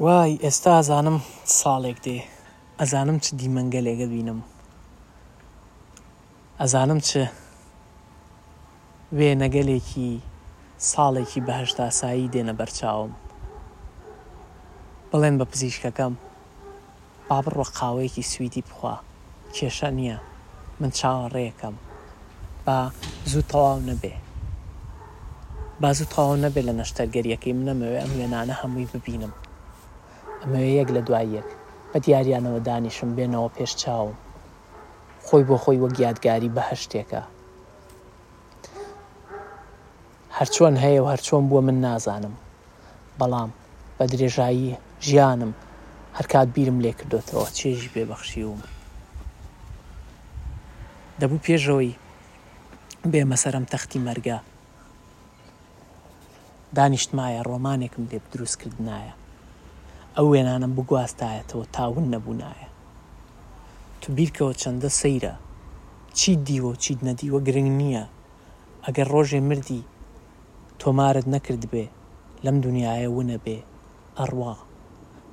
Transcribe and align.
وای 0.00 0.32
ئێستا 0.44 0.72
ئەزانم 0.78 1.18
ساڵێک 1.60 1.98
دێ 2.04 2.18
ئەزانم 2.80 3.18
چ 3.24 3.26
دیمەنگە 3.40 3.80
لێگە 3.86 4.06
بینم 4.12 4.40
ئەزانم 6.60 7.00
چ 7.08 7.10
وێ 9.16 9.30
نەگەلێکی 9.42 10.10
ساڵێکی 10.90 11.40
بەهشتاسایی 11.48 12.30
دێنە 12.32 12.54
بەرچاوم 12.60 13.12
بڵێن 15.10 15.34
بە 15.40 15.44
پزیشکەکەم 15.52 16.12
با 17.28 17.38
بڕوە 17.44 17.66
قاوەیەکی 17.78 18.24
سویتی 18.32 18.62
بخوا 18.68 18.96
کێشە 19.54 19.88
نییە 19.98 20.18
من 20.80 20.90
چاوەڕێەکەم 20.98 21.74
با 22.66 22.78
زوو 23.30 23.48
تەواو 23.50 23.78
نەبێ 23.90 24.14
با 25.80 25.90
زوو 25.96 26.10
تەواو 26.12 26.36
نەبێ 26.44 26.60
لە 26.68 26.72
نەشتەرگەریەکەی 26.80 27.56
منەمەوێ 27.58 27.98
ئەم 28.02 28.12
لێنانە 28.18 28.54
هەمووی 28.60 28.90
ببینم 28.94 29.32
ئەمە 30.42 30.60
یەک 30.78 30.88
لە 30.96 31.02
دواییەک 31.08 31.48
بە 31.90 31.98
دیاریانەوە 32.04 32.60
دانیشم 32.68 33.10
بێنەوە 33.16 33.48
پێش 33.56 33.72
چاوم 33.82 34.14
خۆی 35.26 35.44
بۆ 35.48 35.56
خۆی 35.62 35.78
وەک 35.82 35.94
یادگاری 36.04 36.50
بە 36.56 36.62
هەشتێکە 36.70 37.22
هەرچۆن 40.38 40.74
هەیە 40.84 41.00
و 41.02 41.10
هەرچۆن 41.12 41.42
بووە 41.50 41.62
من 41.66 41.78
نازانم 41.86 42.34
بەڵام 43.18 43.50
بە 43.96 44.04
درێژایی 44.12 44.72
ژیانم 45.06 45.52
هەرکات 46.18 46.48
بیرم 46.54 46.78
لێ 46.84 46.92
کردوتەوە 46.98 47.46
چێژی 47.60 47.92
پێبەخشی 47.94 48.44
وم 48.48 48.60
دەبوو 51.20 51.42
پێشەوەی 51.46 51.92
بێمەسەرم 53.12 53.64
تەختی 53.72 54.04
مەرگە 54.06 54.38
دانیشتمایە 56.76 57.40
ڕۆمانێکم 57.48 58.02
لێ 58.10 58.18
دروست 58.32 58.56
کردنایە 58.62 59.14
ئەو 60.16 60.26
وێنانم 60.32 60.72
بگواستایەتەوە 60.78 61.64
تاون 61.74 62.06
نەبوونایە 62.14 62.68
تو 64.00 64.08
بیرکەوە 64.16 64.52
چەندە 64.62 64.90
سەیرە 65.00 65.34
چیت 66.18 66.40
دیوە 66.48 66.68
و 66.72 66.80
چیت 66.82 66.98
نەدیوە 67.08 67.38
گرنگ 67.46 67.70
نییە 67.80 68.04
ئەگەر 68.84 69.06
ڕۆژێ 69.14 69.40
مردی 69.50 69.80
تۆمارت 70.80 71.26
نەکرد 71.34 71.64
بێ 71.72 71.86
لەم 72.44 72.56
دنیاە 72.64 73.08
ونە 73.16 73.38
بێ 73.44 73.58
ئەڕوا 74.18 74.54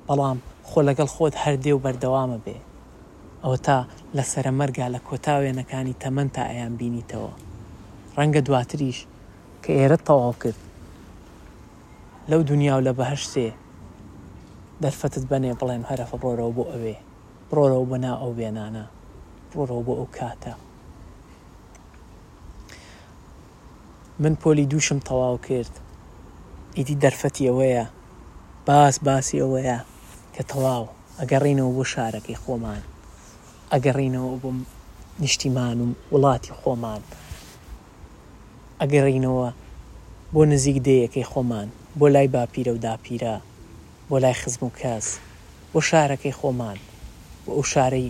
بەڵام 0.06 0.38
خۆ 0.68 0.78
لەگەڵ 0.88 1.08
خۆت 1.16 1.34
هەردێ 1.42 1.72
و 1.74 1.82
بەردەوامە 1.84 2.38
بێ 2.44 2.58
ئەوە 3.42 3.58
تا 3.66 3.78
لە 4.16 4.22
سەرەمەرگا 4.32 4.86
لە 4.94 5.00
کۆتا 5.08 5.34
وێنەکانی 5.42 5.98
تەمەەن 6.02 6.28
تا 6.34 6.42
ئەیان 6.50 6.72
بینیتەوە 6.80 7.32
ڕەنگە 8.16 8.40
دواتریش 8.46 8.98
کە 9.62 9.70
ئێرە 9.78 9.98
تەواو 10.06 10.34
کرد 10.42 10.60
لەو 12.30 12.40
دنیا 12.50 12.74
و 12.76 12.80
لە 12.86 12.92
بەهشتێ 12.98 13.48
دەرفەتت 14.84 15.24
بەنێ 15.30 15.52
بڵێم 15.60 15.84
هەرەفە 15.90 16.16
بڕۆرەوە 16.22 16.52
بۆ 16.56 16.64
ئەوێ 16.72 16.94
بڕۆرەوە 17.48 17.86
بەنا 17.92 18.12
ئەو 18.20 18.32
وێنانە 18.38 18.84
بڕۆرەوە 19.50 19.82
بۆ 19.86 19.92
ئەو 19.98 20.08
کاتە 20.18 20.52
من 24.22 24.34
پۆلی 24.40 24.66
دووشم 24.72 24.98
تەواو 25.08 25.36
کرد 25.48 25.74
ئیدی 26.76 26.96
دەرفەتی 27.04 27.46
ئەوەیە 27.48 27.84
باس 28.66 28.94
باسی 29.06 29.36
ئەوەیە 29.42 29.78
کە 30.34 30.42
تەواو 30.52 30.84
ئەگەڕینەوە 31.20 31.72
بۆ 31.76 31.82
شارەکەی 31.92 32.40
خۆمان 32.42 32.82
ئەگەڕینەوە 33.72 34.32
بۆم 34.42 34.58
نیشتیمان 35.22 35.78
و 35.82 35.86
وڵاتی 36.14 36.52
خۆمان 36.60 37.02
ئەگەڕینەوە 38.80 39.48
بۆ 40.34 40.40
نزیک 40.52 40.78
دەیەکەی 40.86 41.28
خۆمان 41.30 41.68
بۆ 41.98 42.06
لای 42.14 42.28
باپیرە 42.34 42.72
و 42.74 42.82
داپیرە 42.86 43.34
بۆ 44.10 44.18
لای 44.18 44.32
خزم 44.42 44.66
و 44.66 44.70
کەس 44.80 45.04
بۆ 45.72 45.80
شارەکەی 45.88 46.32
خۆمان 46.40 46.76
بۆ 47.46 47.50
ئەو 47.56 47.62
شارەی 47.72 48.08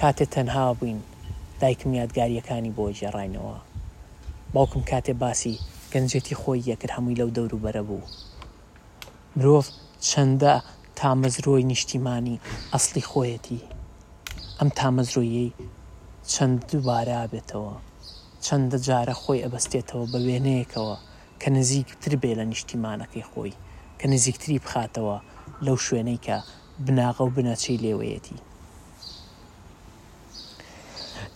کاتێ 0.00 0.26
تەنها 0.34 0.66
بووین 0.78 1.00
دایکم 1.60 1.90
یادگاریەکانی 2.00 2.74
بۆ 2.76 2.84
جێڕینەوە 2.98 3.56
باوکم 4.54 4.82
کاتێ 4.92 5.12
باسی 5.22 5.54
گەنجێتی 5.92 6.34
خۆی 6.40 6.68
یەکرد 6.70 6.90
هەمووی 6.96 7.18
لەو 7.20 7.30
دەور 7.36 7.52
و 7.54 7.60
بەرە 7.64 7.82
بوو 7.88 8.06
مرۆڤ 9.36 9.66
چەندە 10.08 10.54
تامەزرۆی 10.98 11.66
نیشتیمانی 11.72 12.40
ئەسلی 12.74 13.02
خۆیەتی 13.10 13.60
ئەم 14.58 14.68
تامەزرۆیەی 14.78 15.50
چەند 16.32 16.56
دووبارە 16.68 17.20
بێتەوە 17.32 17.74
چەندە 18.46 18.78
جارە 18.86 19.14
خۆی 19.22 19.42
ئەبەستێتەوە 19.44 20.04
بە 20.12 20.18
وێنەیەکەوە 20.26 20.96
کە 21.40 21.48
نزیکتر 21.56 22.12
بێ 22.22 22.32
لە 22.38 22.44
نیشتیمانەکەی 22.52 23.28
خۆی 23.32 23.52
کە 24.00 24.06
نزیکتری 24.14 24.58
بخاتەوە 24.66 25.16
لەو 25.66 25.76
شوێنەی 25.86 26.20
کە 26.26 26.36
بناغە 26.84 27.22
و 27.24 27.34
بنەچی 27.36 27.80
لێوەیەتی 27.84 28.38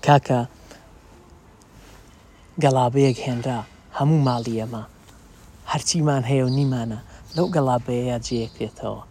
کاکە 0.05 0.41
گەڵابەیەک 2.63 3.19
هێنرا 3.27 3.61
هەموو 3.99 4.25
ماڵی 4.29 4.55
ئەمە 4.61 4.83
هەرچیمان 5.71 6.23
هەیە 6.31 6.45
و 6.47 6.55
نیمانە 6.59 7.01
لەو 7.37 7.47
گەڵابەیە 7.55 8.17
جەیەکرێتەوە 8.27 9.03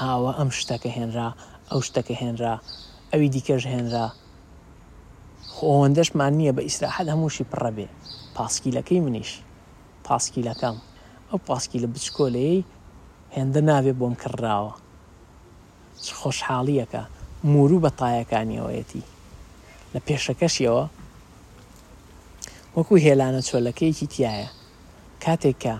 هاوە 0.00 0.30
ئەم 0.38 0.50
شتەکە 0.58 0.90
هێنرا 0.96 1.28
ئەو 1.70 1.80
شتەکە 1.88 2.14
هێنرا 2.22 2.54
ئەوی 3.10 3.28
دیکەژ 3.34 3.62
هێنرا 3.72 4.06
خۆندەشمان 5.54 6.32
نییە 6.38 6.52
بە 6.56 6.62
ئیسراحەت 6.68 7.06
هەمووشی 7.12 7.48
پڕەبێ 7.50 7.86
پاسکیلەکەی 8.36 9.00
منیش 9.06 9.30
پاسکیلەکەم 10.06 10.76
ئەو 11.30 11.38
پاسکی 11.48 11.78
لە 11.82 11.88
بچکۆلەی 11.94 12.58
هێندە 13.36 13.60
ناوێ 13.68 13.92
بۆم 14.00 14.14
کڕراوە 14.22 14.72
خۆشحاڵیەکە 16.18 17.02
مورو 17.52 17.78
بە 17.84 17.90
تایەکانیەوەیەتی 18.00 19.04
لە 19.92 20.00
پێشەکەشیەوە 20.06 20.84
وەکو 22.76 22.94
هێلانە 23.06 23.42
چۆلەکەیەکی 23.48 24.08
تایە 24.14 24.48
کاتێک 25.24 25.56
کە 25.62 25.74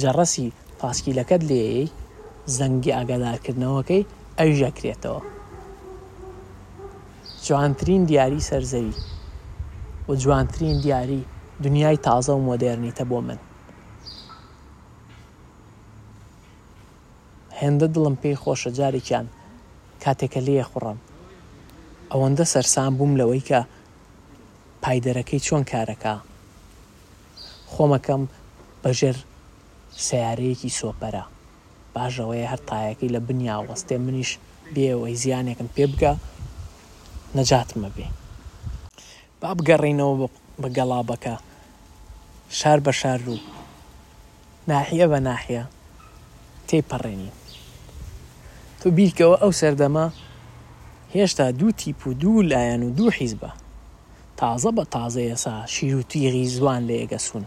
جەڕەسی 0.00 0.46
پاسکیلەکەت 0.80 1.42
لێی 1.50 1.84
زەنگی 2.56 2.94
ئاگادارکردنەوەکەی 2.96 4.08
ئەوژەکرێتەوە 4.38 5.20
جوانترین 7.46 8.02
دیاری 8.08 8.40
سەرزەوی 8.50 8.94
و 10.08 10.12
جوانترین 10.22 10.76
دیاری 10.84 11.20
دنیای 11.64 11.98
تازە 12.06 12.32
و 12.34 12.44
مۆدررنیتە 12.48 13.04
بۆ 13.10 13.18
من 13.28 13.40
هێندە 17.62 17.86
دڵم 17.94 18.16
پێی 18.22 18.36
خۆشە 18.42 18.70
جارێکیان 18.78 19.26
کاتێکە 20.02 20.40
لێە 20.46 20.64
خوڕم 20.70 20.98
ئەوەندە 22.10 22.44
سەرسان 22.52 22.92
بووم 22.98 23.12
لەوەی 23.20 23.46
کە 23.48 23.60
پایدەرەکەی 24.82 25.44
چۆن 25.46 25.62
کارەکە 25.72 26.14
خۆمەکەم 27.72 28.22
بەژێر 28.82 29.16
سیارەیەکی 30.06 30.76
سۆپەرە 30.78 31.24
باشەوەی 31.94 32.48
هەر 32.50 32.60
تایەکەی 32.68 33.12
لە 33.14 33.20
بنیا 33.26 33.56
وەستێ 33.68 33.96
منیش 34.06 34.30
بێەوەی 34.74 35.18
زیانێکم 35.22 35.68
پێ 35.74 35.84
بگە 35.92 36.12
نەجاتمە 37.36 37.88
بێ 37.96 38.08
با 39.40 39.50
بگەڕینەوە 39.58 40.14
بە 40.62 40.68
گەڵابەکە 40.76 41.34
شار 42.58 42.78
بە 42.86 42.92
شار 43.00 43.20
و 43.30 43.34
ناحیە 44.70 45.06
بە 45.12 45.18
ناحیە 45.28 45.62
تێپەڕێنین 46.68 47.34
تۆ 48.84 48.88
بیرکەوە 48.98 49.36
ئەو 49.42 49.52
سەردەما 49.60 50.06
هێشتا 51.14 51.46
دوو 51.58 51.70
تیپ 51.80 51.98
و 52.06 52.10
دوو 52.22 52.42
لایەن 52.50 52.82
و 52.84 52.90
دوو 52.98 53.10
حیزبە 53.18 53.50
تازە 54.40 54.70
بە 54.76 54.84
تازە 54.94 55.22
ئێسا 55.28 55.54
شیروتیغی 55.74 56.44
زوان 56.54 56.82
لە 56.88 56.94
ئێگەسون 57.00 57.44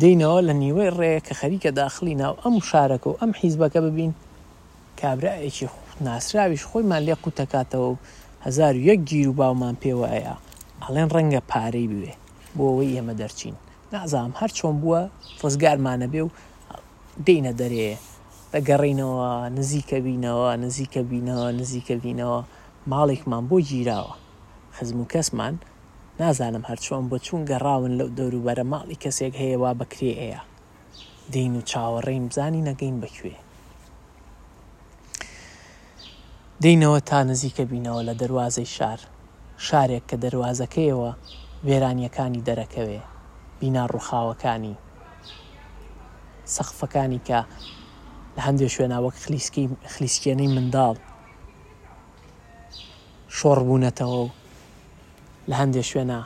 دینەوە 0.00 0.40
لە 0.48 0.54
نیوەی 0.62 0.90
ڕێ 0.98 1.12
کە 1.26 1.32
خەریکە 1.40 1.70
داخلی 1.80 2.14
ناو 2.22 2.34
ئەم 2.42 2.56
شارەکە 2.68 3.06
و 3.10 3.18
ئەم 3.20 3.32
حیزبەکە 3.40 3.80
ببین 3.86 4.12
کابراایەکی 5.00 5.66
ناسراویش 6.06 6.62
خۆیمان 6.70 7.02
لێ 7.08 7.14
قوتەکاتەوە 7.24 7.86
و 7.92 7.96
هزار 8.46 8.74
و 8.76 8.80
یەک 8.90 9.00
گیر 9.10 9.28
و 9.28 9.32
باومان 9.38 9.76
پێوایە 9.82 10.34
ئەڵێن 10.82 11.08
ڕەنگە 11.14 11.40
پارەی 11.50 11.88
بوێ 11.92 12.12
بۆ 12.56 12.64
ئەوەی 12.70 12.94
ئێمە 12.96 13.14
دەرچین 13.20 13.54
نازام 13.92 14.30
هەر 14.40 14.50
چۆن 14.58 14.74
بووە 14.82 15.00
فۆزگارمانە 15.40 16.06
بێ 16.12 16.22
و 16.26 16.30
دینە 17.26 17.52
دەرێ 17.60 17.92
دەگەڕینەوە 18.56 19.30
نزیکە 19.58 19.98
بینەوە 20.06 20.50
نزیکە 20.64 21.02
بینەوە 21.10 21.48
نزیکە 21.60 21.94
بینەوە 22.04 22.40
ماڵێکمان 22.90 23.44
بۆ 23.50 23.56
گیراوە 23.70 24.14
خزم 24.76 24.98
و 25.00 25.04
کەسمان 25.12 25.54
نازانم 26.20 26.64
هەرچۆن 26.70 27.02
بۆ 27.10 27.16
چوون 27.26 27.42
گەڕاون 27.50 27.92
لەو 27.98 28.08
دەوروبەرە 28.18 28.64
ماڵی 28.72 29.00
کەسێک 29.02 29.32
هەیە 29.40 29.56
وا 29.62 29.72
بکرێ 29.80 30.12
ئەیە 30.20 30.40
دین 31.34 31.52
و 31.58 31.62
چاوەڕێی 31.70 32.20
بزانی 32.28 32.64
نەگەین 32.68 32.96
بەکوێ 33.02 33.36
دینەوە 36.62 37.00
تا 37.08 37.18
نزیکە 37.30 37.64
بینەوە 37.72 38.02
لە 38.08 38.14
دەواازەی 38.22 38.68
شار 38.76 39.00
شارێک 39.66 40.04
کە 40.10 40.16
دەواازەکەیەوە 40.24 41.10
وێرانیەکانی 41.66 42.44
دەرەکەوێ 42.48 43.00
بینا 43.60 43.84
ڕووخاوەکانی 43.92 44.74
سەخفەکانی 46.54 47.20
کە 47.28 47.40
لە 48.36 48.42
هەندێک 48.48 48.70
شوێنە 48.76 48.96
وەک 49.04 49.16
خلیسکی 49.24 49.64
خلیسکێنەی 49.92 50.50
منداڵ 50.56 50.94
شۆڕ 53.36 53.58
بوونەتەوە 53.66 54.18
و 54.24 54.28
لە 55.50 55.54
هەندێک 55.60 55.86
شوێنە 55.90 56.18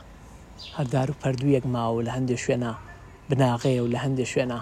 هەردار 0.76 1.08
و 1.10 1.18
پەردوویەک 1.22 1.64
ماوە 1.74 2.00
لە 2.06 2.10
هەندێک 2.16 2.38
شوێنە 2.44 2.72
بناغەیە 3.28 3.80
و 3.82 3.92
لە 3.94 3.98
هەندێک 4.04 4.28
شوێنە 4.32 4.58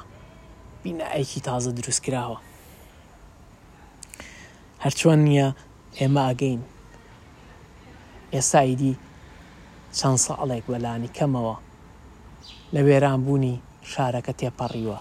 بینایکی 0.82 1.40
تازە 1.48 1.70
دروستکراوە 1.78 2.38
هەرچۆن 4.84 5.18
نییە 5.28 5.48
ئێمە 5.98 6.22
ئەگەین 6.28 6.60
ئێسایدی 8.34 8.94
چەند 9.98 10.18
ساڵێک 10.26 10.64
وەلانی 10.72 11.14
کەمەوە 11.16 11.56
لە 12.74 12.80
وێران 12.86 13.20
بوونی 13.26 13.54
شارەکە 13.92 14.32
تێپەڕیوە 14.40 14.98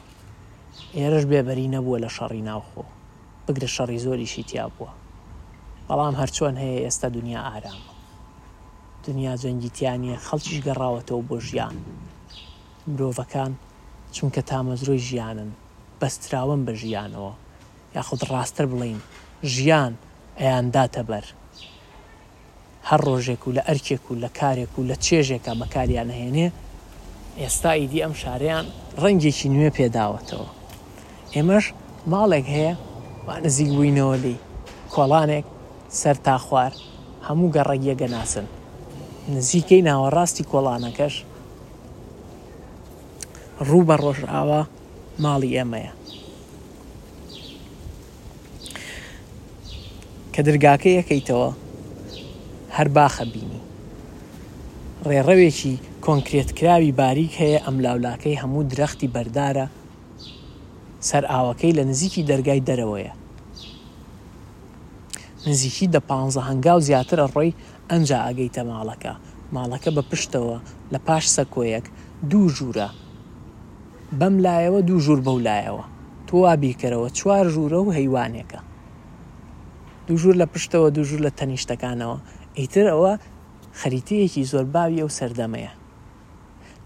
ئێرەش 0.97 1.23
بێبەری 1.31 1.71
نەبووە 1.75 1.97
لە 2.03 2.09
شەڕی 2.15 2.45
ناوخۆ 2.49 2.83
بگرە 3.45 3.69
شەڕی 3.75 4.03
زۆریشی 4.05 4.43
تیا 4.49 4.65
بووە 4.75 4.89
بەڵام 5.87 6.15
هەرچۆن 6.21 6.53
هەیە 6.61 6.79
ئێستا 6.85 7.07
دنیا 7.17 7.41
ئارامە 7.47 7.93
دنیا 9.05 9.33
جەنگیتیانە 9.43 10.13
خەڵکیش 10.27 10.57
گەڕاوەتەوە 10.67 11.21
بۆ 11.27 11.37
ژیان 11.47 11.75
مرۆڤەکان 12.91 13.51
چونکە 14.15 14.41
تامەزرۆی 14.49 15.03
ژیانن 15.07 15.51
بەستراون 15.99 16.61
بە 16.67 16.73
ژیانەوە 16.81 17.33
یاخود 17.95 18.21
ڕاستتر 18.31 18.65
بڵین 18.71 18.99
ژیان 19.53 19.93
ئەیانداتە 20.39 21.01
بەر 21.09 21.25
هەر 22.89 23.01
ڕۆژێک 23.07 23.41
و 23.47 23.55
لە 23.57 23.61
ئەرکێک 23.67 24.03
و 24.11 24.19
لە 24.23 24.29
کارێک 24.39 24.73
و 24.79 24.87
لە 24.89 24.95
چێژێکە 25.05 25.51
مەکاریان 25.61 26.09
هێنێ 26.19 26.47
ئێستا 27.41 27.71
ئیدی 27.79 28.03
ئەم 28.03 28.13
شارەیان 28.21 28.65
ڕەنگێکی 29.03 29.47
نوێ 29.53 29.69
پێداوەتەوە 29.77 30.49
ئێمەش 31.35 31.65
ماڵێک 32.11 32.45
هەیە 32.55 32.73
نزیک 33.45 33.69
بووینەوە 33.75 34.17
دی 34.25 34.35
کۆڵانێک 34.95 35.45
سەر 35.99 36.15
تا 36.25 36.35
خوار 36.45 36.71
هەموو 37.27 37.53
گەڕەگیە 37.55 37.95
گەناسن 38.01 38.45
نزیکەی 39.35 39.85
ناوەڕاستی 39.87 40.47
کۆڵانەکەش 40.51 41.15
ڕوو 43.67 43.87
بە 43.87 43.95
ڕۆژئاوا 44.03 44.61
ماڵی 45.23 45.55
ئێمەیە 45.57 45.91
کە 50.33 50.41
دەرگاکە 50.47 50.89
یەکەیتەوە 50.99 51.49
هەر 52.77 52.87
باخە 52.97 53.25
بینی 53.33 53.61
ڕێڕەوێکی 55.07 55.75
کۆنکرێتکراوی 56.05 56.91
باریک 56.99 57.33
هەیە 57.41 57.59
ئەم 57.65 57.75
لاولاکەی 57.85 58.39
هەموو 58.41 58.67
درەختی 58.71 59.09
بەردارە 59.15 59.65
سەر 61.09 61.23
ئاوەکەی 61.33 61.73
لە 61.77 61.83
نزیکی 61.91 62.21
دەرگای 62.31 62.65
دەرەوەیە 62.67 63.13
نزیکی 65.49 65.87
دە 65.93 65.99
پ 66.07 66.09
هەنگاو 66.49 66.79
زیاترە 66.87 67.25
ڕێی 67.35 67.57
ئەنجا 67.91 68.19
ئەگەیتە 68.27 68.61
ماڵەکە 68.71 69.13
ماڵەکە 69.55 69.89
بە 69.95 70.03
پشتەوە 70.09 70.57
لە 70.93 70.99
پاش 71.07 71.23
سەکۆیەک 71.35 71.85
دوو 72.29 72.43
ژوورە 72.57 72.89
بەم 74.19 74.35
لایەوە 74.45 74.79
دوو 74.87 75.03
ژوور 75.05 75.19
بەو 75.27 75.37
لایەوە 75.47 75.85
تۆ 76.27 76.33
وابیکەرەوە 76.43 77.09
چوار 77.17 77.45
ژوورە 77.53 77.79
و 77.81 77.93
هەیوانێکە 77.97 78.59
دوو 80.05 80.17
ژوور 80.21 80.35
لە 80.41 80.47
پشتەوە 80.53 80.89
دوو 80.95 81.03
ژوور 81.09 81.21
لە 81.27 81.31
تەنیشتەکانەوە 81.39 82.17
ئیتر 82.59 82.85
ئەوە 82.93 83.13
خەریتەیەکی 83.79 84.47
زۆر 84.51 84.65
باوی 84.73 85.01
ئەو 85.03 85.09
سەردەمەیە 85.17 85.73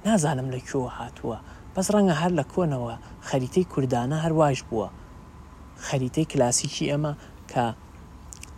نازانم 0.06 0.48
لە 0.54 0.60
کوێوە 0.68 0.92
هاتووە 1.00 1.38
بەس 1.76 1.88
ڕەنگە 1.96 2.16
هەر 2.22 2.32
لە 2.40 2.46
کۆنەوە 2.54 2.94
خەریتەی 3.28 3.70
کوردانە 3.74 4.18
هەرواش 4.26 4.60
بووە 4.70 4.88
خەریتەی 5.88 6.30
کلاسیکی 6.32 6.90
ئەمە 6.92 7.14
کە 7.52 7.64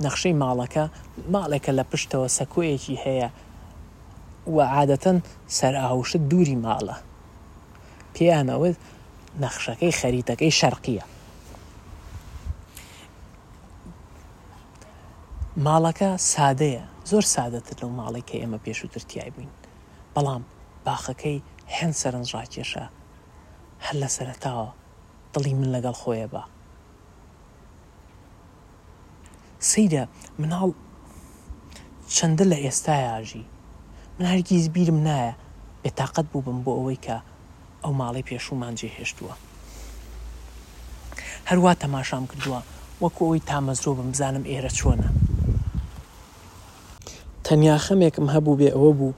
نەخشەی 0.06 0.40
ماڵەکە 0.44 0.86
ماڵێکە 1.34 1.72
لە 1.80 1.84
پشتەوە 1.92 2.28
سەکۆیەکی 2.38 3.02
هەیە 3.06 3.30
و 4.56 4.58
عادەتەن 4.76 5.18
سەر 5.58 5.74
ئاوشت 5.84 6.16
دووری 6.30 6.58
ماڵە 6.66 6.98
پێیانەوت 8.16 8.76
نەخشەکەی 9.44 9.98
خەریتەکەی 10.00 10.52
شەرقیە 10.60 11.06
ماڵەکە 15.66 16.10
سادەیە 16.34 16.84
زۆر 17.12 17.24
سادەتر 17.36 17.76
لەو 17.82 17.90
ماڵێک 18.00 18.26
کە 18.30 18.36
ئێمە 18.42 18.60
پێشووترتیای 18.66 19.32
بووین 19.36 19.54
بەڵام 20.16 20.44
باخەکەی 20.86 21.38
هەند 21.78 21.96
سەرنجڕاکێشە 22.02 22.86
هەر 23.86 23.98
لە 24.04 24.10
سەرتاوە 24.18 24.68
دڵی 25.34 25.54
من 25.60 25.70
لەگەڵ 25.76 25.96
خۆیە 26.02 26.28
بە 26.34 26.42
سەیرە 29.70 30.04
مناڵ 30.40 30.70
چەندە 32.16 32.46
لە 32.52 32.58
ئێستا 32.66 32.96
یاژی 33.08 33.46
من 34.18 34.26
هەرگیز 34.32 34.66
بیرم 34.76 35.00
نایە 35.08 35.32
بێتاقەت 35.84 36.28
بوو 36.32 36.46
بم 36.46 36.60
بۆ 36.66 36.72
ئەوەی 36.78 37.00
کە 37.06 37.18
ئەو 37.84 37.94
ماڵی 38.00 38.28
پێشومان 38.30 38.74
جێهێشتووە 38.80 39.34
هەروە 41.50 41.72
تەماشام 41.84 42.24
کردووە 42.32 42.60
وەکو 43.02 43.24
ئەوی 43.28 43.46
تامەزرۆ 43.50 43.92
بم 44.00 44.08
بزانم 44.14 44.44
ئێرە 44.52 44.72
چۆنە 44.78 45.10
تەنیا 47.46 47.78
خەمێکم 47.86 48.28
هەبوو 48.36 48.60
بێ 48.60 48.70
ئەوە 48.76 48.92
بوو 49.00 49.14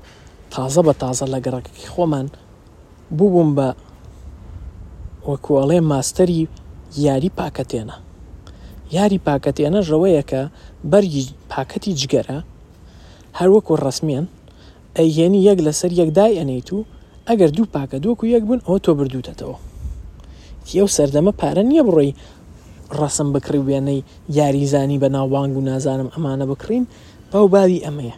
تازە 0.54 0.82
بە 0.88 0.94
تازە 1.02 1.26
لە 1.34 1.40
گەڕکی 1.46 1.88
خۆمان 1.94 2.28
بووبووم 3.18 3.52
بە 3.58 3.70
وەکوڵێ 5.31 5.80
ماستەری 5.92 6.39
یاری 7.06 7.30
پاکەتێنە 7.38 7.98
یاری 8.95 9.19
پاکەتێنە 9.27 9.80
ڕەوەیەکە 9.89 10.42
بەرگی 10.92 11.25
پاکەتی 11.51 11.98
جگەرە 12.01 12.39
هەروەکو 13.39 13.74
ڕسمێن 13.86 14.25
ئەیهێنی 14.98 15.42
یەک 15.50 15.60
لەسەر 15.66 15.92
یەکدای 16.01 16.38
ئەنیت 16.39 16.69
و 16.74 16.77
ئەگەر 17.27 17.50
دوو 17.56 17.72
پاکە 17.75 17.98
دووەکو 18.04 18.25
یەک 18.36 18.44
بن 18.50 18.60
ئەو 18.68 18.77
تۆ 18.86 18.92
بردووتەتەوە 18.98 19.57
ئەو 20.80 20.88
سەردەمە 20.95 21.33
پارە 21.39 21.63
نییە 21.71 21.83
بڕۆی 21.88 22.12
ڕسم 23.00 23.28
بکڕی 23.33 23.62
وێنەی 23.68 24.00
یاریزانی 24.38 25.01
بە 25.04 25.07
ناوبانگ 25.16 25.54
و 25.57 25.66
نازانم 25.69 26.10
ئەمانە 26.13 26.45
بکڕین 26.51 26.83
باو 27.31 27.45
باوی 27.56 27.83
ئەمەیە 27.86 28.16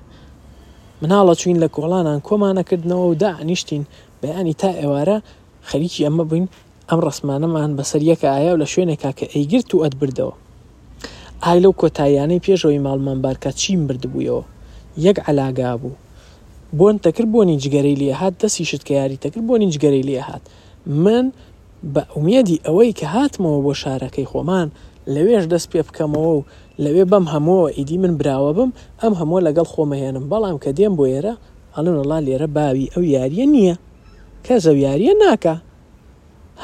مناڵە 1.01 1.33
چوین 1.41 1.57
لە 1.63 1.67
کۆڵانان 1.75 2.19
کۆمانەکردنەوە 2.27 3.05
و 3.09 3.17
دانیشتین 3.21 3.83
بەیانی 4.21 4.53
تا 4.61 4.69
ئێوارە 4.81 5.17
خەریکی 5.69 6.05
ئەمە 6.07 6.23
بووین 6.29 6.47
ئەم 6.91 6.99
ڕسمانەمان 7.07 7.71
بەسەر 7.79 8.01
یەکە 8.11 8.27
ئایا 8.35 8.51
و 8.55 8.59
لە 8.63 8.67
شوێنێکا 8.73 9.11
کە 9.19 9.25
ئەیگرت 9.33 9.69
و 9.75 9.77
ئەتبردەوە 9.83 10.33
ئای 11.43 11.59
لەو 11.63 11.73
کۆتاییانەی 11.81 12.43
پێشەوەی 12.45 12.81
ماڵمان 12.87 13.19
بارکە 13.25 13.51
چیم 13.61 13.81
بردبوویەوە 13.87 14.43
یەک 15.07 15.17
علاگا 15.29 15.71
بوو 15.81 15.95
بۆن 16.79 16.95
تەکرد 17.05 17.29
بۆنی 17.33 17.55
جگەرەی 17.63 17.95
لێهات 18.01 18.33
دەستی 18.41 18.63
شت 18.69 18.83
کە 18.87 18.93
یاری 18.99 19.17
تەکرد 19.23 19.45
بۆنی 19.49 19.69
جگەرەی 19.73 20.03
لێهات 20.09 20.43
من 21.03 21.25
بە 21.93 22.01
ئومێدی 22.15 22.57
ئەوەی 22.65 22.91
کە 22.99 23.05
هاتمەوە 23.15 23.59
بۆ 23.65 23.71
شارەکەی 23.81 24.27
خۆمان 24.31 24.67
لەوێش 25.13 25.45
دەست 25.53 25.67
پێ 25.71 25.81
بکەمەوە 25.87 26.31
و 26.37 26.41
لەوێ 26.83 27.03
بەم 27.11 27.25
هەمووە 27.33 27.67
ئیدی 27.77 27.97
من 28.03 28.13
براوە 28.19 28.51
بم 28.57 28.71
ئەم 29.01 29.13
هەموو 29.19 29.39
لەگەڵ 29.47 29.67
خۆمەهێنم 29.73 30.25
بەڵام 30.31 30.57
کە 30.63 30.69
دێم 30.77 30.93
بۆ 30.99 31.05
ئێرە 31.13 31.33
هەڵنڵا 31.75 32.17
لێرە 32.27 32.47
باوی 32.57 32.91
ئەو 32.93 33.03
یاریە 33.15 33.45
نییە 33.53 33.75
کە 34.45 34.55
زەو 34.65 34.77
یاریە 34.87 35.13
ناکە 35.23 35.55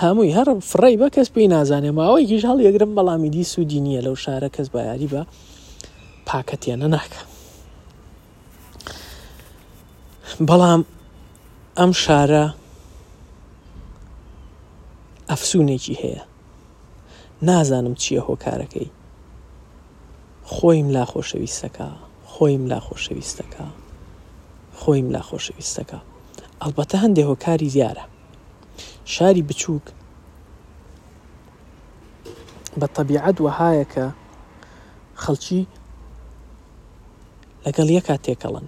هەمووی 0.02 0.36
هەر 0.38 0.48
فڕی 0.70 0.98
بە 1.02 1.08
کەس 1.16 1.30
پێی 1.34 1.48
نازانێ 1.54 1.92
ماوەی 1.98 2.26
گیش 2.32 2.44
هەڵ 2.50 2.60
یەگرم 2.68 2.92
بەڵامی 2.98 3.30
دی 3.30 3.44
سوودی 3.44 3.82
نییە 3.82 4.02
لەو 4.06 4.16
شارە 4.24 4.50
کەس 4.56 4.68
بە 4.74 4.82
یاری 4.90 5.10
بە 5.14 5.22
پاکەتێنە 6.28 6.88
ناکە 6.96 7.22
بەڵام 10.50 10.82
ئەم 11.78 11.92
شارە 12.04 12.44
ئەفسونێکی 15.30 15.96
هەیە 16.04 16.22
نازانم 17.48 17.96
چییە 18.02 18.22
هۆکارەکەی 18.28 18.90
خۆیم 20.54 20.88
لا 20.96 21.06
خۆشەویستەکە 21.12 21.88
خۆیم 22.34 22.64
لا 22.72 22.80
خۆشەویستەکە 22.88 23.66
خۆیم 24.80 25.08
لا 25.16 25.22
خۆشەویستەکە 25.30 26.00
ئەلبەتە 26.62 26.98
هەندێک 27.04 27.28
هۆکاری 27.32 27.70
زیارە 27.76 28.06
شاری 29.12 29.42
بچووک 29.50 29.84
بە 32.80 32.88
تەبیعەت 32.96 33.38
وەهایە 33.46 33.86
کە 33.94 34.06
خەڵکی 35.24 35.62
لەگەڵ 37.66 37.88
یە 37.98 38.02
کاتێکەڵن 38.10 38.66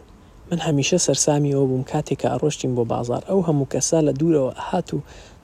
من 0.50 0.60
هەمیشە 0.68 0.98
سەررسامیەوە 1.06 1.66
بووم 1.70 1.84
کاتێکە 1.92 2.28
ئاڕۆشتیم 2.32 2.72
بۆ 2.78 2.84
بازار 2.94 3.22
ئەو 3.30 3.40
هەموو 3.48 3.70
کەسا 3.74 4.00
لە 4.08 4.12
دوورەوە 4.20 4.52
هات 4.68 4.88
و 4.96 5.00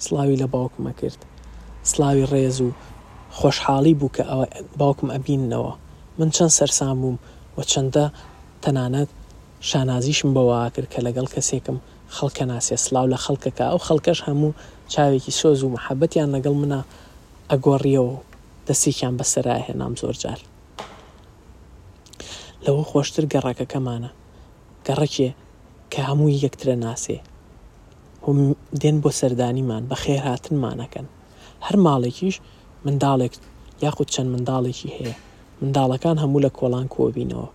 سلاوی 0.05 0.37
لە 0.41 0.47
باوکمە 0.53 0.91
کرد 0.99 1.19
سلاوی 1.91 2.27
ڕێز 2.31 2.57
و 2.65 2.69
خۆشحاڵی 3.37 3.93
بوو 3.99 4.13
کە 4.15 4.23
ئەوە 4.29 4.45
باوکم 4.79 5.07
ئەبینەوە 5.15 5.73
من 6.19 6.29
چەند 6.35 6.51
سەررسام 6.57 6.97
بووم 7.01 7.17
و 7.57 7.61
چەندە 7.71 8.05
تەنانەت 8.63 9.09
شانازیشم 9.69 10.29
بەوە 10.35 10.59
کرد 10.75 10.87
کە 10.93 10.99
لەگەڵ 11.05 11.27
کەسێکم 11.35 11.77
خەڵکە 12.17 12.45
ناسێ 12.51 12.75
سلااو 12.85 13.07
لە 13.13 13.17
خەڵکەکە 13.25 13.63
ئەو 13.71 13.79
خەڵکەش 13.87 14.19
هەموو 14.27 14.51
چاوێکی 14.93 15.31
سۆز 15.39 15.59
و 15.63 15.73
محەبەتیان 15.75 16.29
لەگەڵ 16.35 16.55
منە 16.61 16.79
ئەگۆڕیەوە 17.51 18.15
دەستێکیان 18.67 19.13
بەسەرای 19.19 19.61
هێنام 19.67 19.93
زۆر 20.01 20.15
جار 20.23 20.39
لەوە 22.65 22.83
خۆشتر 22.91 23.23
گەڕەکەکەمانە 23.33 24.11
گەڕەکێ 24.87 25.29
کە 25.91 26.01
هەمووی 26.09 26.41
یەکترە 26.45 26.75
ناسێ 26.85 27.19
دێن 28.81 28.97
بۆ 29.03 29.09
سەردانیمان 29.19 29.83
بە 29.89 29.95
خێر 30.03 30.21
هاتنمانەکەن 30.29 31.07
هەر 31.65 31.75
ماڵێکیش 31.85 32.35
منداڵێک 32.85 33.33
یاخود 33.83 34.09
چەند 34.13 34.29
منداڵێکی 34.33 34.89
هەیە 34.97 35.13
منداڵەکان 35.61 36.17
هەموو 36.23 36.43
لە 36.45 36.51
کۆڵان 36.59 36.87
کۆبینەوە 36.95 37.47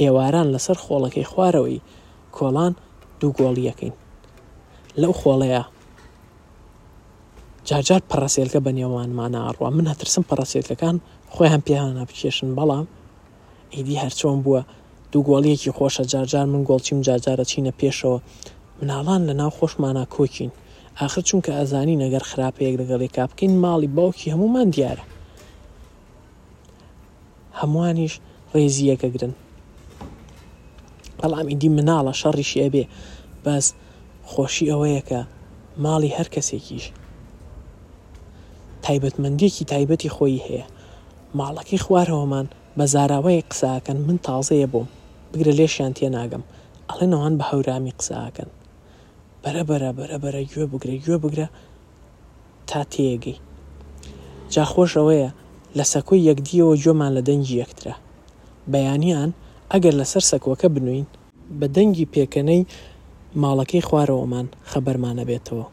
ئێواران 0.00 0.48
لەسەر 0.54 0.76
خۆڵەکەی 0.84 1.28
خوارەوەی 1.30 1.80
کۆڵان 2.36 2.72
دوو 3.20 3.32
گۆڵیەکەین 3.38 3.94
لەو 5.00 5.12
خۆڵەیە 5.20 5.62
جارجار 7.68 8.02
پەرەسێلکە 8.10 8.58
بە 8.66 8.70
نێوانمانە 8.78 9.40
ئاڕوە 9.46 9.68
من 9.78 9.86
هەترسم 9.92 10.24
پەرەسێتەکان 10.30 10.96
خۆیان 11.34 11.60
پێیانە 11.66 12.04
بکێشن 12.08 12.50
بەڵام 12.58 12.86
ئیدی 13.74 14.00
هەرچۆن 14.02 14.36
بووە 14.44 14.62
دوو 15.12 15.22
گۆڵیەکی 15.28 15.74
خۆشە 15.78 16.04
جارجار 16.12 16.46
من 16.52 16.62
گۆڵچیم 16.68 16.98
جارجارە 17.06 17.44
چینە 17.50 17.72
پێشەوە 17.80 18.18
مناڵان 18.78 19.20
لە 19.28 19.34
ناو 19.40 19.50
خۆشمانە 19.58 20.04
کۆکین 20.14 20.50
آخر 21.06 21.22
چونکە 21.28 21.50
ئەزانی 21.58 22.00
نەگەر 22.04 22.24
خراپەیەک 22.30 22.74
لەگەڵی 22.80 23.08
کا 23.14 23.24
بکەین 23.30 23.52
ماڵی 23.62 23.88
باوکی 23.96 24.32
هەمومان 24.34 24.68
دیارە 24.74 25.04
هەمووانیش 27.60 28.14
ڕێزیەکە 28.52 29.08
گرن 29.14 29.32
بەڵام 31.20 31.46
ئیدی 31.50 31.68
مناڵە 31.76 32.12
شەڕیشی 32.20 32.62
ئەبێ 32.64 32.84
بەس 33.44 33.66
خۆشی 34.30 34.70
ئەوەیە 34.72 35.02
کە 35.08 35.20
ماڵی 35.84 36.14
هەر 36.16 36.28
کەسێکیش 36.34 36.84
تایبەتمەندێکی 38.84 39.64
تایبەتی 39.72 40.12
خۆی 40.16 40.44
هەیە 40.46 40.64
ماڵەکەی 41.38 41.82
خوارەوەمان 41.84 42.46
بە 42.76 42.84
زاراوەیە 42.94 43.46
قساکەن 43.50 43.98
من 44.06 44.16
تازەیە 44.26 44.66
بووم 44.72 44.88
بگرە 45.32 45.52
لێشیان 45.58 45.92
تێناگەم 45.98 46.42
ئەڵێنەوەان 46.90 47.34
بە 47.38 47.44
هەورامی 47.50 47.96
قساکەن 47.98 48.50
بەرە 49.42 49.62
بەرە 49.68 49.90
بەرە 49.98 50.16
بەرە 50.22 50.40
گوێ 50.50 50.64
بگرە 50.72 50.96
گوێ 51.04 51.16
بگرە 51.24 51.46
تا 52.68 52.80
تێگەی 52.92 53.38
جاخۆش 54.54 54.92
ئەوەیە 54.98 55.30
لە 55.76 55.84
سەکۆی 55.92 56.26
یەکدیەوە 56.28 56.74
گوێمان 56.82 57.12
لە 57.16 57.22
دەنجی 57.28 57.58
یەکترە 57.62 57.94
بەیانیان 58.72 59.30
ئەگەر 59.74 59.94
لەسەر 60.00 60.24
سەکۆکە 60.30 60.68
بنوین 60.74 61.06
بە 61.58 61.66
دەنگی 61.76 62.10
پێکەنەی 62.14 62.62
ماڵەکەی 63.42 63.86
خوارەوەمان 63.88 64.46
خەبەرمانە 64.70 65.24
بێتەوە 65.30 65.66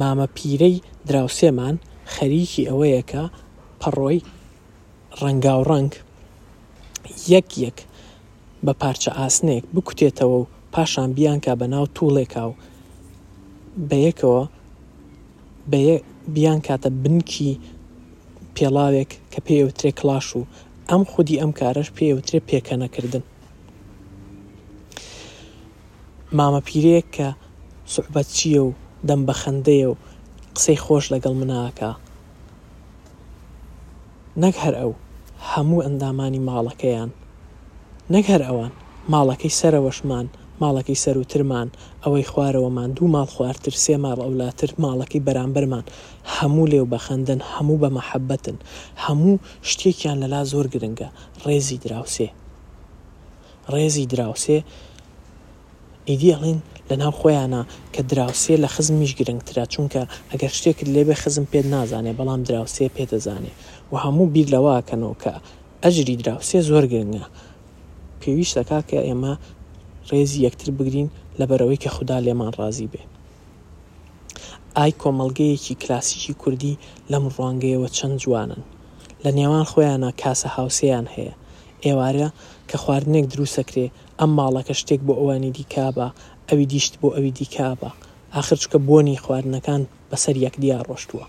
مامە 0.00 0.26
پیرەی 0.36 0.76
دراوسێمان 1.08 1.74
خەریکی 2.14 2.66
ئەوەیەکە 2.70 3.22
پەڕۆی 3.80 4.18
ڕەنگاوڕنگ 5.20 5.92
یەک 7.32 7.48
یەک 7.64 7.78
بە 8.64 8.72
پارچە 8.80 9.10
ئاسنێک 9.20 9.64
بکوتێتەوە 9.74 10.36
و 10.40 10.48
پاشان 10.74 11.10
بیانکە 11.16 11.52
بە 11.60 11.66
ناو 11.74 11.86
توڵێکا 11.96 12.44
و 12.48 12.52
بەیەکەوە 13.90 14.42
بیان 16.34 16.60
کاتە 16.66 16.90
بنکی 17.02 17.52
پێڵاوێک 18.54 19.10
کە 19.32 19.38
پێوترێ 19.46 19.90
کلاش 19.98 20.28
و 20.38 20.42
ئەم 20.90 21.02
خودی 21.10 21.38
ئەم 21.42 21.52
کارەش 21.60 21.88
پێوترێ 21.96 22.40
پێکەنەکردن 22.50 23.24
مامە 26.38 26.60
پیرەیەک 26.66 27.06
کە 27.16 27.28
سوحبەت 27.92 28.28
چییە 28.36 28.62
و 28.68 28.70
دەم 29.08 29.20
بەخەندەیە 29.28 29.88
و 29.90 29.98
قسەی 30.56 30.78
خۆش 30.84 31.04
لەگەڵ 31.14 31.34
مناکە 31.40 31.90
نەک 34.42 34.54
هەر 34.64 34.74
ئەو 34.80 34.92
هەموو 35.50 35.84
ئەندامانی 35.84 36.44
ماڵەکەیان 36.48 37.10
نەک 38.14 38.24
هەر 38.32 38.42
ئەوان 38.48 38.72
ماڵەکەی 39.12 39.56
سەرەوەشمان 39.60 40.26
ماڵەکەی 40.62 41.00
سەر 41.04 41.16
وترمان 41.22 41.68
ئەوەی 42.02 42.28
خوارەوەمان 42.30 42.90
دوو 42.96 43.12
ماڵ 43.16 43.28
خوارتر 43.36 43.74
سێ 43.84 43.94
ماڵ 44.04 44.18
ئەولاتر 44.24 44.70
ماڵەکەی 44.84 45.24
بەرامبەرمان 45.26 45.84
هەموو 46.36 46.70
لێو 46.72 46.90
بەخەندن 46.94 47.40
هەموو 47.52 47.80
بە 47.82 47.90
مەحەبەتن 47.98 48.58
هەموو 49.04 49.34
شتێکیان 49.70 50.16
لەلا 50.22 50.40
زۆر 50.52 50.66
گرنگە 50.74 51.08
ڕێزی 51.46 51.78
دراوسێ 51.84 52.28
ڕێزی 53.72 54.04
دراوسێ 54.12 54.58
ئیدیڵین 56.08 56.58
لە 56.88 56.94
ناو 57.02 57.12
خۆیانە 57.20 57.62
کە 57.94 58.00
دراوسێ 58.10 58.54
لە 58.62 58.68
خزمیش 58.74 59.12
گرنگترا 59.18 59.64
چونکە 59.72 60.02
ئەگەر 60.30 60.52
شتێکت 60.58 60.88
لێبێ 60.94 61.14
خزم 61.22 61.44
پێت 61.52 61.66
نازانێ 61.74 62.12
بەڵام 62.18 62.40
دراوسێ 62.48 62.86
پێتەزانێ 62.96 63.52
و 63.92 63.94
هەموو 64.04 64.30
بیر 64.34 64.46
لەواکەنەوە 64.54 65.16
کە 65.22 65.34
ئەجری 65.82 66.16
دراوسێ 66.22 66.58
زۆر 66.68 66.84
گرنگە 66.92 67.26
پێویست 68.22 68.54
دەکا 68.58 68.78
کە 68.90 68.98
ئێمە 69.08 69.32
ڕێزی 70.12 70.38
یەکتر 70.46 70.68
بگرین 70.78 71.08
لەبەرەوەی 71.40 71.82
کە 71.82 71.88
خوددا 71.94 72.18
لێمان 72.26 72.50
ڕازی 72.58 72.88
بێ 72.92 73.02
ئای 74.76 74.92
کۆمەلگەیەکی 75.02 75.74
کلاسیکی 75.82 76.34
کوردی 76.42 76.78
لەم 77.12 77.24
ڕوانگەیەوە 77.34 77.88
چەند 77.96 78.16
جوانن 78.22 78.62
لە 79.24 79.30
نێوان 79.38 79.64
خۆیانە 79.70 80.10
کاسە 80.20 80.48
هاوسیان 80.56 81.06
هەیە 81.14 81.34
ئێوارە 81.84 82.28
کە 82.68 82.76
خواردنێک 82.82 83.26
دروسەکرێ 83.32 83.86
ئەم 84.20 84.30
ماڵەکە 84.38 84.74
شتێک 84.80 85.00
بۆ 85.06 85.12
ئەوانی 85.18 85.50
دیکابە 85.58 86.08
ئەوی 86.48 86.66
دیشت 86.72 86.94
بۆ 87.00 87.08
ئەوی 87.16 87.30
دیکابە 87.38 87.90
آخرچکە 88.40 88.78
بۆنی 88.88 89.18
خواردنەکان 89.24 89.82
بەسەر 90.10 90.34
یەکدیا 90.46 90.78
ڕۆشتووە 90.88 91.26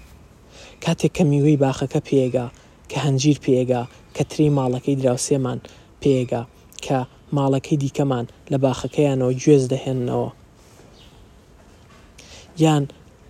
کاتێک 0.84 1.12
کە 1.18 1.24
میوەی 1.32 1.62
باخەکە 1.64 2.00
پێگا 2.10 2.48
کە 2.92 2.98
هەنجیر 3.06 3.38
پێگا 3.46 3.84
کە 4.16 4.24
تری 4.32 4.50
ماڵەکەی 4.58 4.98
دراوسێمان 5.02 5.60
پێگا 6.04 6.44
کە 6.86 7.00
ماڵەکەی 7.38 7.78
دیکەمان 7.84 8.26
لە 8.52 8.58
باخەکەیانەوە 8.66 9.34
گوێز 9.44 9.64
دەهێننەوە 9.74 10.30
یان 12.64 12.84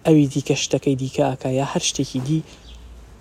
ئەوی 0.06 0.26
دیکە 0.34 0.56
شتەکەی 0.64 1.00
دیکە 1.02 1.24
ئاکا 1.30 1.50
یا 1.60 1.66
هەر 1.72 1.84
شتێکی 1.90 2.20
دی 2.28 2.40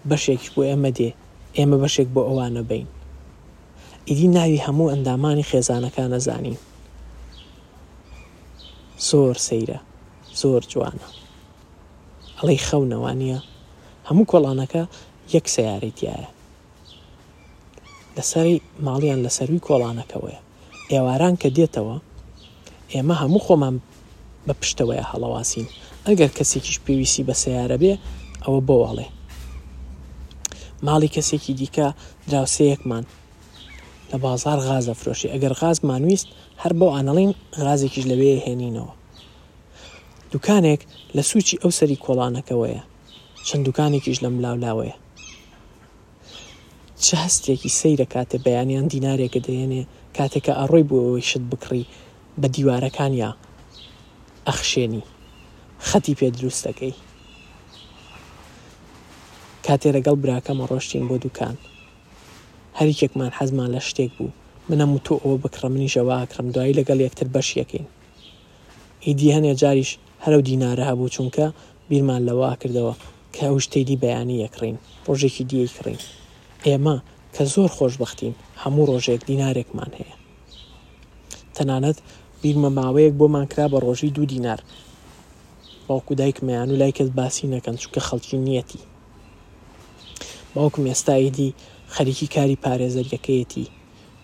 بەشێکی 0.09 0.53
بۆ 0.55 0.61
ئێمە 0.71 0.91
دێ 0.99 1.11
ئێمە 1.57 1.77
بەشێک 1.83 2.09
بۆ 2.15 2.21
ئەوانە 2.29 2.63
بین 2.71 2.89
ئیدی 4.09 4.29
ناوی 4.37 4.63
هەموو 4.67 4.91
ئەندامانی 4.93 5.49
خێزانەکان 5.51 6.09
نەزانی 6.15 6.57
زۆر 9.09 9.37
سەیرە 9.47 9.79
زۆر 10.41 10.63
جوانە 10.73 11.09
ئەڵەی 12.39 12.65
خەونەوانە 12.67 13.39
هەموو 14.09 14.29
کۆڵانەکە 14.33 14.83
یەک 15.35 15.47
سیارەتیایە 15.55 16.29
لەسەری 18.17 18.57
ماڵیان 18.87 19.21
لە 19.27 19.31
سەروی 19.37 19.65
کۆڵانەکەوەیە 19.69 20.41
ئێواران 20.93 21.35
کە 21.43 21.49
دێتەوە 21.57 21.97
ئێمە 22.93 23.15
هەموو 23.23 23.45
خۆمان 23.47 23.77
بە 24.47 24.55
پشتەوەی 24.61 25.07
هەڵەواسین 25.11 25.67
ئەگەر 26.07 26.31
کەسێکیش 26.39 26.79
پێویستی 26.85 27.27
بە 27.29 27.35
سیارە 27.43 27.77
بێ 27.83 27.95
ئەوە 28.45 28.61
بۆواڵێ 28.69 29.07
ماڵی 30.87 31.13
کەسێکی 31.15 31.53
دیکە 31.61 31.89
دراوسەیەکمان 32.31 33.05
لە 34.11 34.17
بازار 34.25 34.59
غاز 34.69 34.85
ئەفرۆشی 34.91 35.33
ئەگەر 35.33 35.53
غازمان 35.61 36.03
ویست 36.05 36.29
هەر 36.63 36.73
بۆ 36.81 36.87
ئەنەڵین 36.97 37.33
غازێکیش 37.65 38.05
لەوێ 38.11 38.31
هێنینەوە 38.47 38.93
دوکانێک 40.33 40.81
لە 41.17 41.23
سوچی 41.31 41.61
ئەو 41.63 41.71
سەری 41.79 42.03
کۆڵانەکەوەیە 42.05 42.83
چەند 43.47 43.65
دوکانێکیش 43.67 44.19
لەم 44.25 44.37
لاولاوەیە 44.45 44.97
چه 47.05 47.15
هەستێکی 47.25 47.71
سەیرە 47.81 48.07
کاتێ 48.15 48.39
بەیانیان 48.45 48.87
دینارێکە 48.93 49.41
دەێنێ 49.49 49.83
کاتێککە 50.19 50.53
ئەڕۆی 50.61 50.89
بۆەوەی 50.91 51.27
شت 51.31 51.43
بکڕی 51.51 51.85
بە 52.41 52.47
دیوارەکان 52.55 53.13
یا 53.23 53.31
ئەخشێنی 54.49 55.03
خەتی 55.89 56.17
پێ 56.19 56.29
دروستەکەی 56.37 56.95
کاتێ 59.67 59.89
لەگەڵ 59.97 60.17
براکەمە 60.23 60.65
ڕۆشتین 60.71 61.05
بۆ 61.09 61.17
دوکان 61.25 61.57
هەریکێکمان 62.79 63.31
حەزمان 63.39 63.69
لە 63.77 63.81
شتێک 63.89 64.11
بوو 64.17 64.35
منە 64.69 64.87
و 64.97 65.05
تۆ 65.07 65.11
ئەوە 65.25 65.37
بکڕە 65.43 65.69
منی 65.75 65.93
ژەواکرم 65.95 66.47
دوایی 66.55 66.77
لەگەڵ 66.79 66.99
یەکتر 67.07 67.27
بەش 67.35 67.49
یەکەین 67.61 67.87
ئیدی 69.07 69.33
هەنێ 69.37 69.53
جاریش 69.63 69.91
هەرو 70.25 70.41
دینارە 70.49 70.85
هەبوو 70.91 71.13
چونکە 71.15 71.45
بیرمان 71.89 72.23
لەوە 72.29 72.51
کردەوە 72.63 72.95
کە 73.35 73.43
ئەو 73.49 73.57
شتێدی 73.65 74.01
بەیانی 74.03 74.41
یەکڕین 74.45 74.77
ڕۆژێکی 75.09 75.45
دیەکڕین 75.51 76.01
ئێمە 76.67 76.97
کە 77.35 77.45
زۆر 77.55 77.69
خۆشببختیم 77.79 78.35
هەموو 78.65 78.87
ڕۆژێک 78.91 79.21
دینارێکمان 79.31 79.91
هەیە 79.99 80.17
تەنانەت 81.57 81.99
بیرمە 82.43 82.71
ماوەیەک 82.79 83.15
بۆمان 83.21 83.47
کرا 83.53 83.67
بە 83.73 83.79
ڕۆژی 83.85 84.11
دوو 84.15 84.25
دینار 84.33 84.61
باوکو 85.87 86.15
دایکمەیان 86.21 86.69
و 86.71 86.77
لای 86.81 86.97
کەس 86.99 87.11
باسی 87.19 87.51
نەکەن 87.55 87.77
چکە 87.83 88.01
خەڵکی 88.09 88.39
نیەتی 88.47 88.81
باوکم 90.55 90.85
ئێستاییدی 90.91 91.51
خەریکی 91.95 92.27
کاری 92.35 92.59
پارێزەریەکەیەتی 92.65 93.67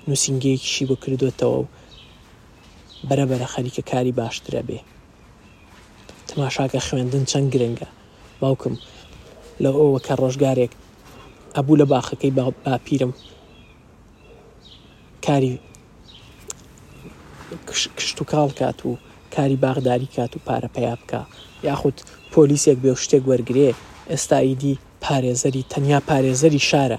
نووسنگەیەکیشی 0.09 0.88
بۆ 0.88 0.97
کردوێتەوە 1.02 1.57
و 1.61 1.64
بەرەبەرە 3.09 3.47
خەریکە 3.55 3.83
کاری 3.90 4.12
باشترە 4.21 4.62
بێ 4.69 4.81
تەماشاکە 6.29 6.81
خوێندن 6.88 7.25
چەند 7.31 7.49
گرنگە 7.55 7.88
باوکم 8.40 8.75
لە 9.62 9.69
ئەوە 9.76 9.99
کە 10.07 10.14
ڕۆژگارێک 10.23 10.73
ئەبوو 11.57 11.78
لە 11.80 11.87
باخەکەی 11.92 12.33
باپیرم 12.64 13.12
کاری 15.26 15.52
کشت 17.99 18.19
و 18.23 18.25
کاڵ 18.33 18.49
کات 18.61 18.78
و 18.87 18.90
کاری 19.35 19.57
باغداری 19.64 20.09
کات 20.16 20.33
و 20.37 20.38
پارە 20.47 20.69
پیا 20.76 20.95
بکە 21.00 21.21
یاخود 21.69 21.97
پۆلیسێک 22.35 22.78
بێ 22.85 22.92
شتێک 23.04 23.23
وەرگێ 23.30 23.73
ئێستا 24.11 24.38
ئیدی 24.47 24.75
پارێزەری 25.04 25.62
تەنیا 25.73 26.00
پارێزەری 26.11 26.64
شارە 26.71 26.99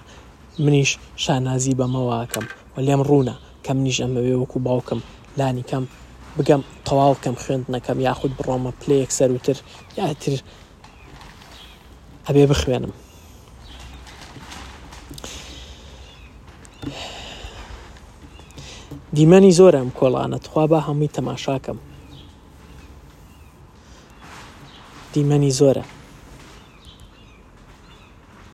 منیش 0.65 0.91
شانازی 1.23 1.77
بەمەواکەم 1.79 2.45
و 2.73 2.77
لێم 2.87 3.01
ڕوونە 3.09 3.35
کەم 3.65 3.77
نیش 3.85 3.97
ئەمەوێ 4.03 4.35
وەکو 4.37 4.59
باوکم 4.67 4.99
لانی 5.39 5.63
کەم 5.71 5.83
بگەم 6.37 6.61
تەواوکەم 6.87 7.35
خوێندنەکەم 7.43 7.97
یاخود 8.07 8.31
بڕۆمە 8.37 8.71
پلەیەک 8.81 9.11
سەروتر 9.19 9.57
یاتر 9.99 10.33
هەبێ 12.27 12.45
بخوێنم 12.51 12.93
دیمەنی 19.17 19.51
زۆرم 19.59 19.87
کۆڵانت 19.99 20.43
خوا 20.51 20.65
بە 20.71 20.79
هەمووی 20.87 21.13
تەماشاکەم 21.15 21.77
دیمەنی 25.13 25.51
زۆرە 25.59 25.83